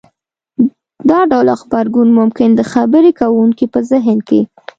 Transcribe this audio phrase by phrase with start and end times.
[1.09, 4.41] دا ډول غبرګون ممکن د خبرې کوونکي په زهن کې